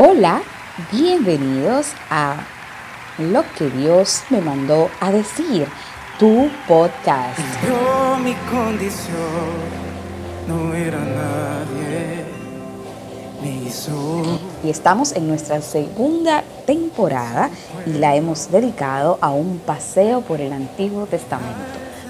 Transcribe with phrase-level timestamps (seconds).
[0.00, 0.42] Hola,
[0.92, 2.36] bienvenidos a
[3.18, 5.66] Lo que Dios me mandó a decir,
[6.20, 7.36] tu podcast.
[7.66, 9.16] Yo mi condición
[10.46, 12.24] no era nadie,
[13.42, 14.38] me hizo.
[14.62, 17.50] Y estamos en nuestra segunda temporada
[17.84, 21.58] y la hemos dedicado a un paseo por el Antiguo Testamento.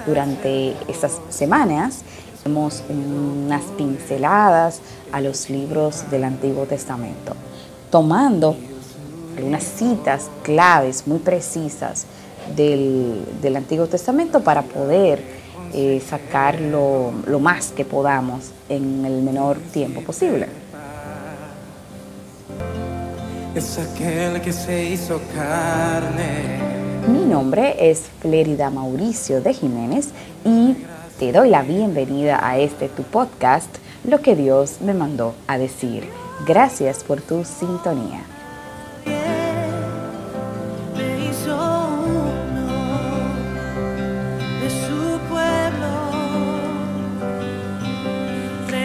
[0.05, 2.03] Durante estas semanas
[2.45, 4.79] hemos unas pinceladas
[5.11, 7.35] a los libros del Antiguo Testamento
[7.89, 8.55] tomando
[9.43, 12.05] unas citas claves muy precisas
[12.55, 15.21] del, Antiguo Testamento para poder
[15.73, 20.47] eh, sacar lo, lo más que podamos en el menor tiempo posible.
[23.55, 26.59] Es aquel que se hizo carne.
[27.11, 30.09] Mi nombre es Flérida Mauricio de Jiménez
[30.45, 30.75] y
[31.17, 33.69] te doy la bienvenida a este tu podcast,
[34.05, 36.28] Lo que Dios me mandó a decir.
[36.45, 38.23] Gracias por tu sintonía.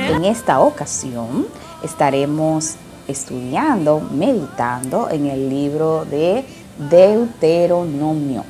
[0.08, 1.46] En esta ocasión
[1.82, 2.76] estaremos
[3.08, 6.44] estudiando, meditando en el libro de
[6.78, 8.44] Deuteronomio.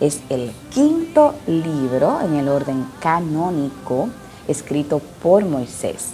[0.00, 4.08] Es el quinto libro en el orden canónico
[4.46, 6.10] escrito por Moisés.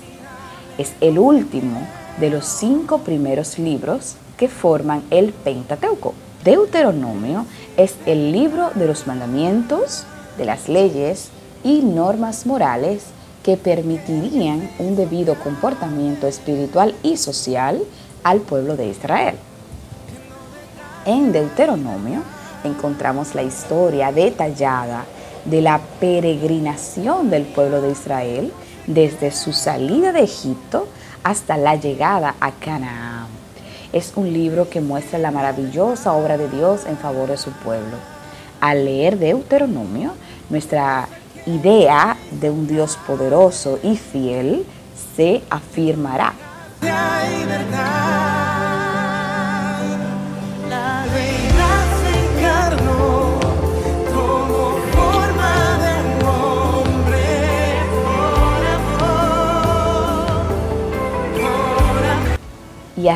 [0.78, 1.86] Es el último
[2.18, 6.14] de los cinco primeros libros que forman el Pentateuco.
[6.44, 10.04] Deuteronomio es el libro de los mandamientos,
[10.36, 11.30] de las leyes
[11.62, 13.04] y normas morales
[13.42, 17.82] que permitirían un debido comportamiento espiritual y social
[18.22, 19.36] al pueblo de Israel.
[21.04, 22.22] En Deuteronomio
[22.64, 25.04] encontramos la historia detallada
[25.44, 28.52] de la peregrinación del pueblo de Israel
[28.86, 30.86] desde su salida de Egipto
[31.24, 33.26] hasta la llegada a Canaán.
[33.92, 37.96] Es un libro que muestra la maravillosa obra de Dios en favor de su pueblo.
[38.60, 40.14] Al leer Deuteronomio,
[40.50, 41.08] nuestra
[41.46, 44.64] idea de un Dios poderoso y fiel
[45.16, 46.34] se afirmará.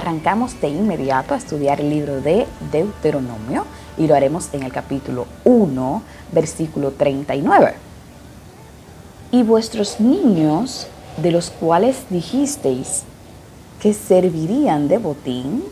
[0.09, 3.67] Arrancamos de inmediato a estudiar el libro de Deuteronomio
[3.99, 6.03] y lo haremos en el capítulo 1,
[6.33, 7.75] versículo 39.
[9.33, 10.87] Y vuestros niños,
[11.19, 13.03] de los cuales dijisteis
[13.83, 15.63] que servirían de botín,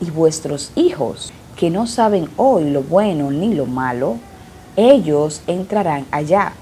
[0.00, 4.16] y vuestros hijos, que no saben hoy lo bueno ni lo malo,
[4.74, 6.54] ellos entrarán allá,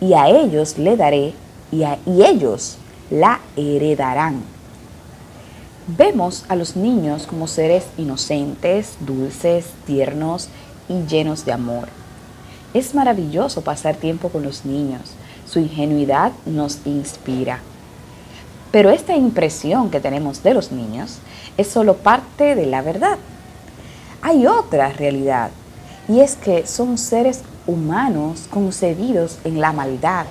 [0.00, 1.34] y a ellos le daré,
[1.70, 2.78] y, y ellos
[3.10, 4.42] la heredarán
[5.96, 10.50] Vemos a los niños como seres inocentes, dulces, tiernos
[10.86, 11.88] y llenos de amor.
[12.74, 15.00] Es maravilloso pasar tiempo con los niños.
[15.50, 17.60] Su ingenuidad nos inspira.
[18.70, 21.20] Pero esta impresión que tenemos de los niños
[21.56, 23.16] es solo parte de la verdad.
[24.20, 25.50] Hay otra realidad
[26.06, 30.26] y es que son seres humanos concebidos en la maldad.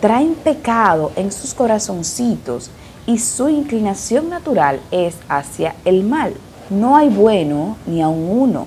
[0.00, 2.70] Traen pecado en sus corazoncitos
[3.08, 6.34] y su inclinación natural es hacia el mal.
[6.68, 8.66] No hay bueno ni aun uno.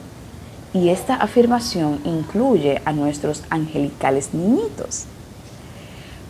[0.74, 5.04] Y esta afirmación incluye a nuestros angelicales niñitos.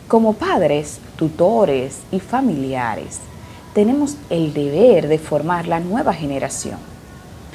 [0.09, 3.19] Como padres, tutores y familiares,
[3.73, 6.79] tenemos el deber de formar la nueva generación.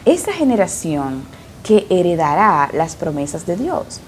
[0.06, 1.24] Esa generación
[1.64, 4.00] que heredará las promesas de Dios.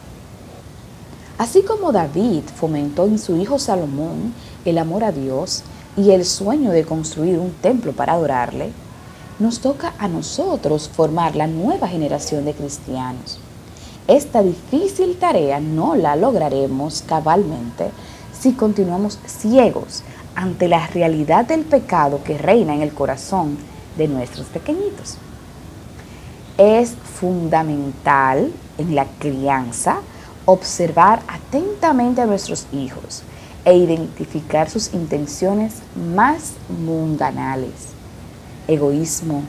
[1.37, 4.33] Así como David fomentó en su hijo Salomón
[4.65, 5.63] el amor a Dios,
[5.99, 8.71] y el sueño de construir un templo para adorarle,
[9.41, 13.41] nos toca a nosotros formar la nueva generación de cristianos.
[14.07, 17.91] Esta difícil tarea no la lograremos cabalmente
[18.33, 20.05] si continuamos ciegos
[20.37, 23.59] ante la realidad del pecado que reina en el corazón
[23.97, 25.17] de nuestros pequeñitos.
[26.57, 29.99] Es fundamental en la crianza
[30.47, 33.25] observar atentamente a nuestros hijos
[33.69, 37.93] e identificar sus intenciones más mundanales.
[38.67, 39.43] Egoísmo,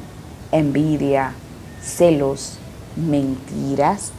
[0.52, 1.32] envidia,
[1.82, 2.58] celos,
[2.98, 4.12] mentiras.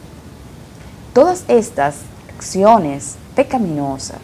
[1.13, 1.97] Todas estas
[2.35, 4.21] acciones pecaminosas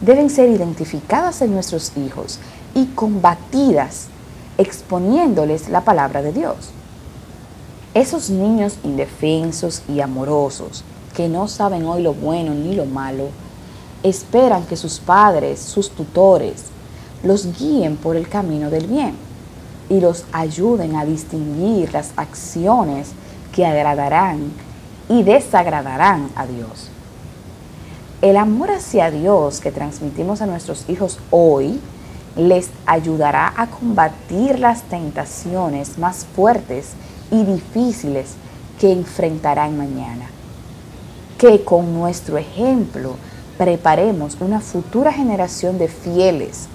[0.00, 2.38] deben ser identificadas en nuestros hijos
[2.74, 4.06] y combatidas
[4.56, 6.70] exponiéndoles la palabra de Dios.
[7.92, 13.28] Esos niños indefensos y amorosos que no saben hoy lo bueno ni lo malo,
[14.02, 16.64] esperan que sus padres, sus tutores,
[17.22, 19.16] los guíen por el camino del bien.
[19.88, 23.08] y los ayuden a distinguir las acciones
[23.52, 24.52] que agradarán
[25.08, 26.88] y desagradarán a Dios.
[28.22, 31.78] El amor hacia Dios que transmitimos a nuestros hijos hoy
[32.36, 36.92] les ayudará a combatir las tentaciones más fuertes
[37.30, 38.34] y difíciles
[38.78, 40.30] que enfrentarán mañana.
[41.36, 43.16] Que con nuestro ejemplo
[43.62, 46.66] preparemos una futura generación de fieles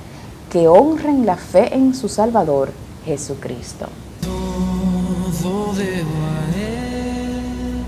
[0.50, 2.72] que honren la fe en su Salvador
[3.06, 3.90] Jesucristo.
[4.22, 7.82] Todo debo a Él,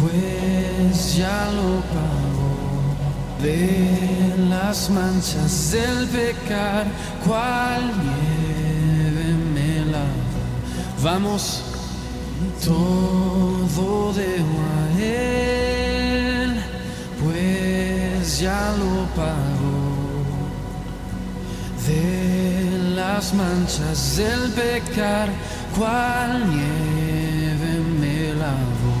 [0.00, 3.42] pues ya lo pagó.
[3.42, 6.86] De las manchas del pecar,
[7.26, 10.06] cual nieve me lava.
[11.02, 11.62] Vamos,
[12.64, 13.47] todo
[18.48, 19.78] ya lo pagó.
[21.86, 25.28] De las manchas del pecar,
[25.76, 29.00] cual nieve me lavó.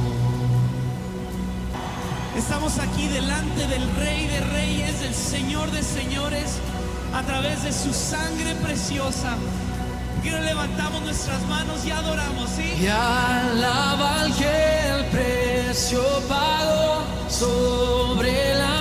[2.36, 6.48] Estamos aquí delante del Rey de Reyes, del Señor de Señores,
[7.14, 9.32] a través de su sangre preciosa.
[10.22, 12.68] Que levantamos nuestras manos y adoramos, ¿sí?
[12.82, 14.56] Y alaba al que
[14.92, 18.77] el precio pagó sobre la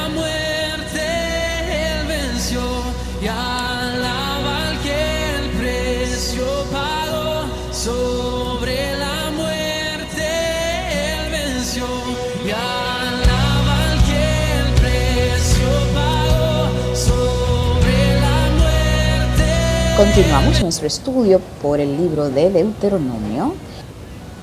[19.98, 23.56] Continuamos nuestro estudio por el libro de Deuteronomio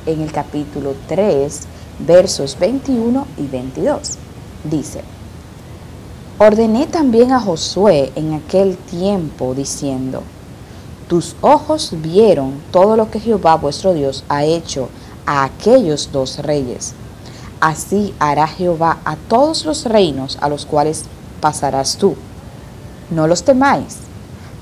[0.05, 1.61] en el capítulo 3,
[2.01, 4.19] versos 21 y 22.
[4.65, 5.03] Dice,
[6.39, 10.25] ordené también a Josué en aquel tiempo diciendo,
[11.09, 14.89] tus ojos vieron todo lo que Jehová vuestro Dios ha hecho
[15.25, 16.95] a aquellos dos reyes.
[17.61, 21.05] Así hará Jehová a todos los reinos a los cuales
[21.41, 22.17] pasarás tú.
[23.09, 23.99] No los temáis,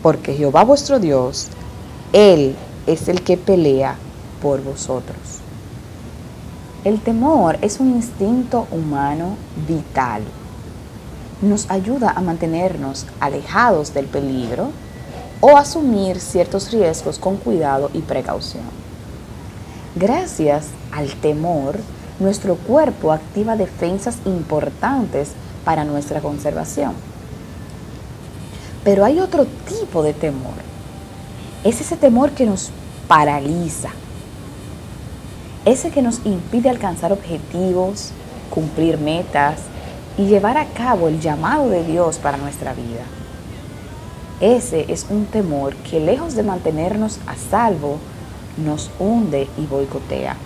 [0.03, 1.49] porque Jehová vuestro Dios,
[2.13, 2.57] Él
[2.87, 3.97] es el que pelea
[4.43, 5.17] por vosotros.
[6.85, 9.37] El temor es un instinto humano
[9.69, 10.23] vital.
[11.41, 14.71] Nos ayuda a mantenernos alejados del peligro
[15.41, 18.65] o asumir ciertos riesgos con cuidado y precaución.
[19.95, 21.79] Gracias al temor,
[22.19, 25.33] nuestro cuerpo activa defensas importantes
[25.65, 26.95] para nuestra conservación.
[28.85, 30.55] Pero hay otro tipo de temor.
[31.65, 32.71] Es ese temor que nos
[33.07, 33.91] paraliza.
[35.65, 38.11] Ese que nos impide alcanzar objetivos,
[38.51, 39.61] cumplir metas
[40.19, 43.05] y llevar a cabo el llamado de Dios para nuestra vida.
[44.41, 47.99] Ese es un temor que lejos de mantenernos a salvo,
[48.57, 50.37] nos hunde y boicotea.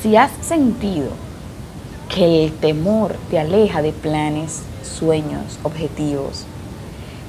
[0.00, 1.10] Si has sentido
[2.14, 6.44] que el temor te aleja de planes, sueños, objetivos,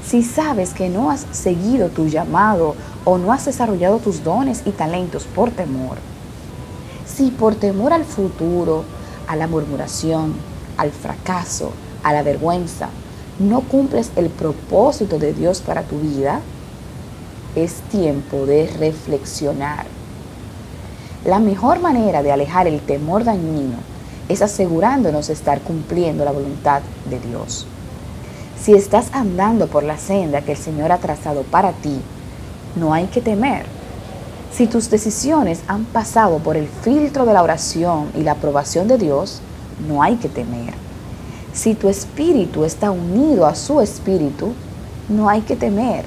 [0.06, 2.76] si sabes que no has seguido tu llamado
[3.06, 5.98] o no has desarrollado tus dones y talentos por temor,
[7.06, 8.84] si por temor al futuro,
[9.28, 10.34] a la murmuración,
[10.76, 11.72] al fracaso,
[12.04, 12.90] a la vergüenza,
[13.40, 16.42] no cumples el propósito de Dios para tu vida,
[17.56, 19.86] es tiempo de reflexionar.
[21.24, 23.93] La mejor manera de alejar el temor dañino
[24.30, 27.68] es asegurándonos de estar cumpliendo la voluntad de Dios.
[28.62, 32.00] Si estás andando por la senda que el Señor ha trazado para ti,
[32.76, 33.66] no hay que temer.
[34.56, 38.98] Si tus decisiones han pasado por el filtro de la oración y la aprobación de
[38.98, 39.42] Dios,
[39.88, 40.74] no hay que temer.
[41.54, 44.54] Si tu espíritu está unido a su espíritu,
[45.10, 46.06] no hay que temer.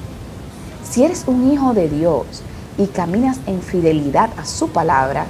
[0.89, 2.25] Si eres un hijo de Dios
[2.77, 5.25] y caminas en fidelidad a su palabra,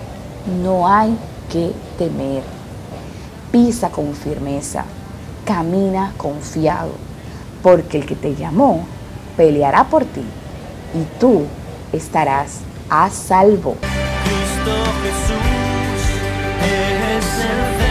[0.63, 1.17] no hay
[1.51, 2.56] que temer.
[3.51, 4.83] Pisa con firmeza,
[5.45, 6.91] camina confiado,
[7.63, 8.85] porque el que te llamó
[9.37, 10.23] peleará por ti
[10.93, 11.45] y tú
[11.93, 13.75] estarás a salvo.
[14.23, 16.07] Cristo Jesús
[16.61, 17.86] es el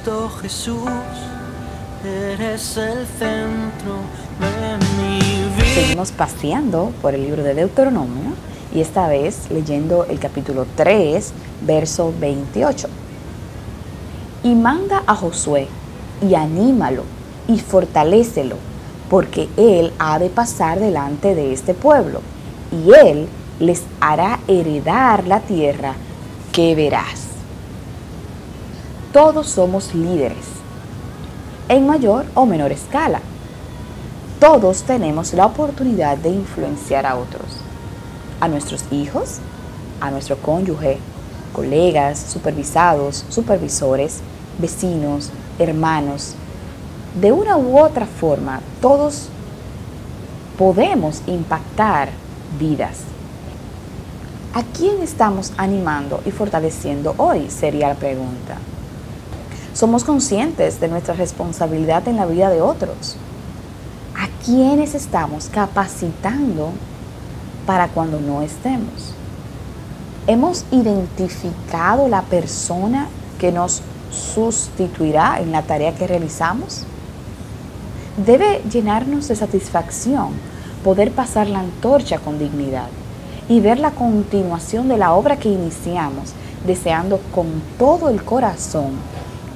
[0.00, 0.88] Cristo Jesús,
[2.02, 3.96] eres el centro
[4.40, 5.74] de mi vida.
[5.74, 8.32] Seguimos paseando por el libro de Deuteronomio
[8.74, 11.32] y esta vez leyendo el capítulo 3,
[11.66, 12.88] verso 28.
[14.42, 15.68] Y manda a Josué
[16.26, 17.02] y anímalo
[17.46, 18.56] y fortalécelo,
[19.10, 22.22] porque él ha de pasar delante de este pueblo,
[22.72, 23.28] y él
[23.58, 25.94] les hará heredar la tierra
[26.52, 27.29] que verás.
[29.12, 30.46] Todos somos líderes,
[31.68, 33.20] en mayor o menor escala.
[34.38, 37.56] Todos tenemos la oportunidad de influenciar a otros,
[38.40, 39.38] a nuestros hijos,
[40.00, 40.98] a nuestro cónyuge,
[41.52, 44.20] colegas, supervisados, supervisores,
[44.60, 46.36] vecinos, hermanos.
[47.20, 49.26] De una u otra forma, todos
[50.56, 52.10] podemos impactar
[52.60, 52.98] vidas.
[54.54, 57.50] ¿A quién estamos animando y fortaleciendo hoy?
[57.50, 58.58] Sería la pregunta.
[59.80, 63.16] Somos conscientes de nuestra responsabilidad en la vida de otros.
[64.14, 66.72] ¿A quiénes estamos capacitando
[67.64, 69.14] para cuando no estemos?
[70.26, 73.08] ¿Hemos identificado la persona
[73.38, 76.84] que nos sustituirá en la tarea que realizamos?
[78.26, 80.34] Debe llenarnos de satisfacción
[80.84, 82.88] poder pasar la antorcha con dignidad
[83.48, 86.34] y ver la continuación de la obra que iniciamos,
[86.66, 88.90] deseando con todo el corazón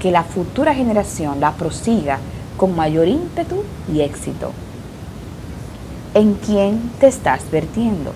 [0.05, 2.19] que la futura generación la prosiga
[2.59, 4.53] con mayor ímpetu y éxito.
[6.13, 8.13] ¿En quién te estás vertiendo?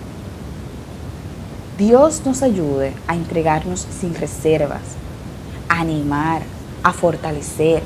[1.78, 4.82] Dios nos ayude a entregarnos sin reservas,
[5.70, 6.42] a animar,
[6.82, 7.82] a fortalecer,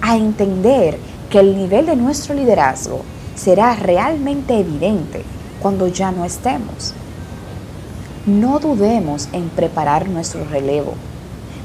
[0.00, 0.96] a entender
[1.28, 3.02] que el nivel de nuestro liderazgo
[3.34, 5.22] será realmente evidente
[5.60, 6.94] cuando ya no estemos.
[8.24, 10.94] No dudemos en preparar nuestro relevo,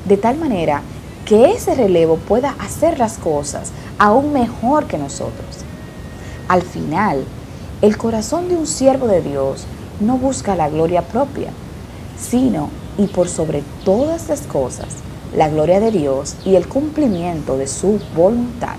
[0.03, 0.81] de tal manera
[1.29, 5.59] que ese relevo pueda hacer las cosas aún mejor que nosotros.
[6.47, 7.23] Al final,
[7.83, 9.65] el corazón de un siervo de Dios
[9.99, 11.51] no busca la gloria propia,
[12.19, 14.87] sino, y por sobre todas las cosas,
[15.35, 18.77] la gloria de Dios y el cumplimiento de su voluntad.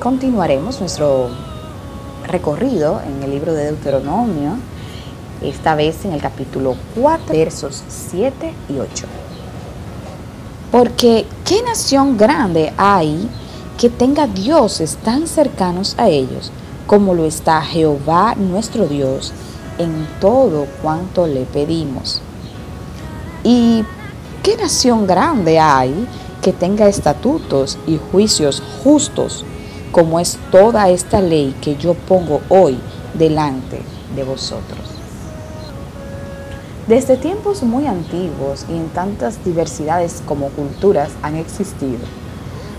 [0.00, 1.28] Continuaremos nuestro
[2.26, 4.52] recorrido en el libro de Deuteronomio,
[5.42, 9.06] esta vez en el capítulo 4, versos 7 y 8.
[10.72, 13.28] Porque ¿qué nación grande hay
[13.78, 16.50] que tenga dioses tan cercanos a ellos
[16.86, 19.34] como lo está Jehová nuestro Dios
[19.76, 22.22] en todo cuanto le pedimos?
[23.44, 23.84] ¿Y
[24.42, 26.08] qué nación grande hay
[26.40, 29.44] que tenga estatutos y juicios justos
[29.92, 32.78] como es toda esta ley que yo pongo hoy
[33.14, 33.82] delante
[34.14, 34.78] de vosotros?
[36.86, 42.00] Desde tiempos muy antiguos y en tantas diversidades como culturas han existido,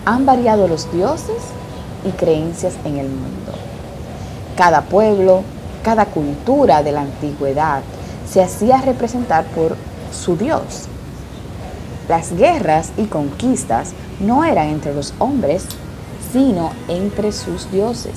[0.05, 1.37] han variado los dioses
[2.03, 3.53] y creencias en el mundo.
[4.57, 5.43] Cada pueblo,
[5.83, 7.83] cada cultura de la antigüedad
[8.29, 9.75] se hacía representar por
[10.11, 10.87] su dios.
[12.09, 15.65] Las guerras y conquistas no eran entre los hombres,
[16.31, 18.13] sino entre sus dioses.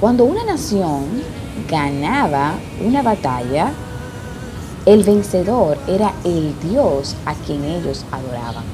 [0.00, 1.04] Cuando una nación
[1.68, 2.54] ganaba
[2.84, 3.72] una batalla,
[4.86, 8.64] el vencedor era el dios a quien ellos adoraban.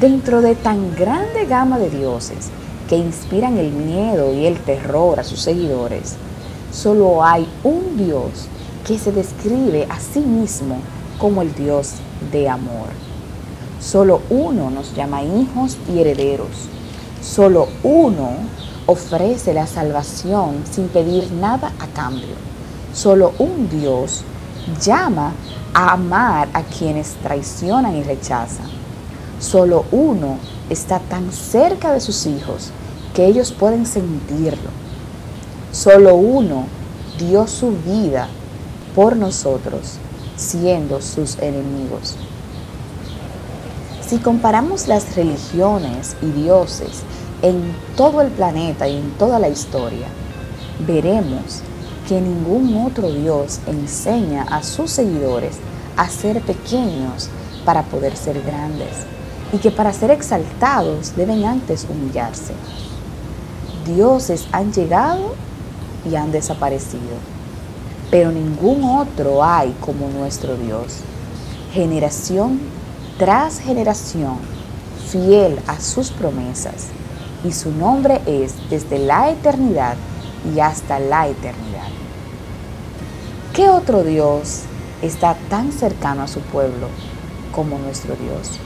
[0.00, 2.50] Dentro de tan grande gama de dioses
[2.88, 6.16] que inspiran el miedo y el terror a sus seguidores,
[6.72, 8.48] solo hay un dios
[8.86, 10.78] que se describe a sí mismo
[11.18, 11.94] como el dios
[12.32, 12.88] de amor.
[13.80, 16.68] Solo uno nos llama hijos y herederos.
[17.26, 18.30] Solo uno
[18.86, 22.36] ofrece la salvación sin pedir nada a cambio.
[22.94, 24.22] Solo un Dios
[24.80, 25.32] llama
[25.74, 28.68] a amar a quienes traicionan y rechazan.
[29.40, 30.38] Solo uno
[30.70, 32.70] está tan cerca de sus hijos
[33.12, 34.70] que ellos pueden sentirlo.
[35.72, 36.66] Solo uno
[37.18, 38.28] dio su vida
[38.94, 39.98] por nosotros,
[40.36, 42.16] siendo sus enemigos.
[44.08, 47.02] Si comparamos las religiones y dioses
[47.42, 50.06] en todo el planeta y en toda la historia,
[50.86, 51.62] veremos
[52.06, 55.56] que ningún otro Dios enseña a sus seguidores
[55.96, 57.30] a ser pequeños
[57.64, 58.90] para poder ser grandes
[59.52, 62.52] y que para ser exaltados deben antes humillarse.
[63.84, 65.34] Dioses han llegado
[66.08, 67.16] y han desaparecido,
[68.12, 70.98] pero ningún otro hay como nuestro Dios.
[71.72, 72.75] Generación
[73.18, 74.38] tras generación,
[75.10, 76.88] fiel a sus promesas,
[77.44, 79.96] y su nombre es desde la eternidad
[80.54, 81.88] y hasta la eternidad.
[83.54, 84.62] ¿Qué otro Dios
[85.00, 86.88] está tan cercano a su pueblo
[87.52, 88.60] como nuestro Dios?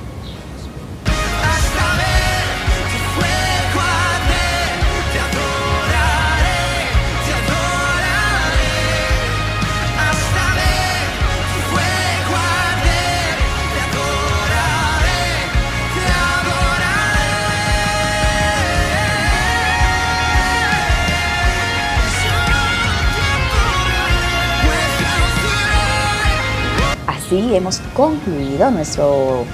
[27.53, 29.45] Hemos concluido nuestro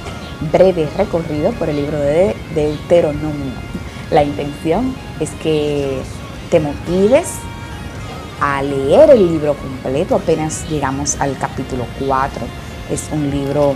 [0.53, 3.55] breve recorrido por el libro de Deuteronomio.
[4.11, 6.03] La intención es que
[6.51, 7.27] te motives
[8.39, 10.17] a leer el libro completo.
[10.17, 12.45] Apenas llegamos al capítulo 4.
[12.91, 13.75] Es un libro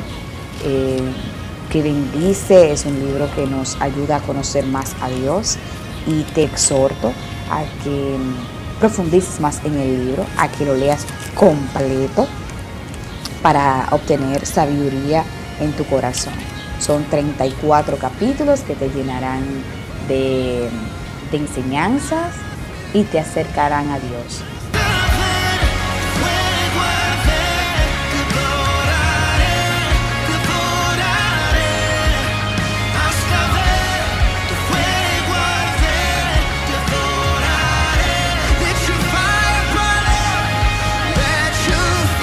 [0.67, 1.01] eh,
[1.71, 5.57] que bendice, es un libro que nos ayuda a conocer más a Dios
[6.07, 7.11] y te exhorto
[7.51, 8.17] a que
[8.81, 12.29] profundices más en el libro, a que lo leas completo
[13.43, 15.25] para obtener sabiduría
[15.61, 16.35] en tu corazón.
[16.79, 19.45] Son 34 capítulos que te llenarán
[20.09, 20.69] de,
[21.31, 22.35] de enseñanzas
[22.95, 24.43] y te acercarán a Dios.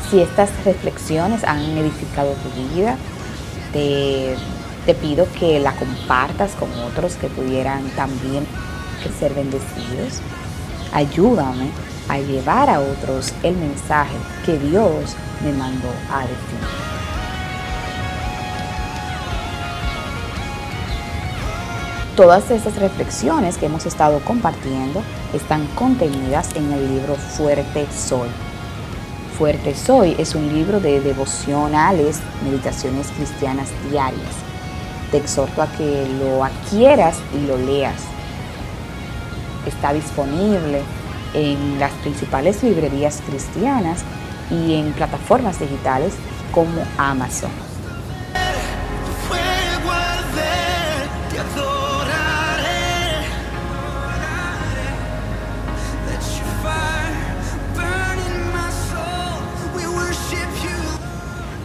[0.09, 2.95] Si estas reflexiones han edificado tu vida,
[3.73, 4.37] te,
[5.01, 8.47] pido que la compartas con otros que pudieran también
[9.19, 10.21] ser bendecidos.
[10.93, 11.71] Ayúdame
[12.07, 14.15] a llevar a otros el mensaje
[14.45, 16.37] que Dios me mandó a decir.
[22.15, 28.29] Todas esas reflexiones que hemos estado compartiendo están contenidas en el libro Fuerte Soy.
[29.37, 34.33] Fuerte Soy es un libro de devocionales, meditaciones cristianas diarias.
[35.11, 38.01] Te exhorto a que lo adquieras y lo leas.
[39.67, 40.81] Está disponible
[41.35, 44.03] en las principales librerías cristianas
[44.49, 46.13] y en plataformas digitales
[46.51, 47.66] como Amazon.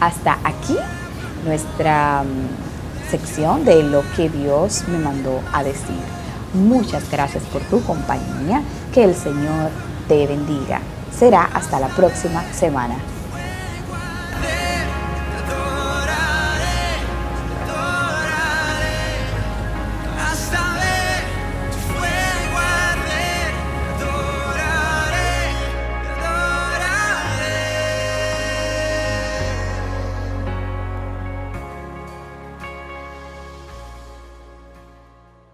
[0.03, 0.75] Hasta aquí
[1.45, 6.01] nuestra mm, sección de lo que Dios me mandó a decir.
[6.53, 8.61] Muchas gracias por tu compañía.
[8.93, 9.69] Que el Señor
[10.09, 10.81] te bendiga.
[11.17, 12.95] Será hasta la próxima semana.